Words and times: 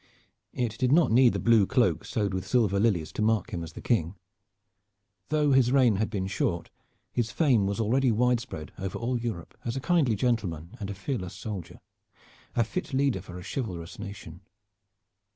It 0.55 0.79
did 0.79 0.91
not 0.91 1.11
need 1.11 1.33
the 1.33 1.39
blue 1.39 1.67
cloak 1.67 2.05
sewed 2.05 2.33
with 2.33 2.47
silver 2.47 2.79
lilies 2.79 3.11
to 3.11 3.21
mark 3.21 3.51
him 3.53 3.61
as 3.63 3.73
the 3.73 3.81
King. 3.83 4.15
Though 5.29 5.51
his 5.51 5.71
reign 5.71 5.97
had 5.97 6.09
been 6.09 6.25
short, 6.25 6.71
his 7.11 7.29
fame 7.31 7.67
was 7.67 7.79
already 7.79 8.11
widespread 8.11 8.71
over 8.79 8.97
all 8.97 9.19
Europe 9.19 9.55
as 9.63 9.75
a 9.75 9.79
kindly 9.79 10.15
gentleman 10.15 10.75
and 10.79 10.89
a 10.89 10.95
fearless 10.95 11.35
soldier 11.35 11.79
a 12.55 12.63
fit 12.63 12.93
leader 12.95 13.21
for 13.21 13.37
a 13.37 13.43
chivalrous 13.45 13.99
nation. 13.99 14.41